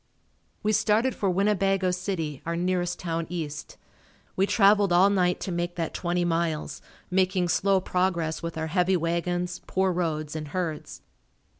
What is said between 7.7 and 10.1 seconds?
progress with our heavy wagons, poor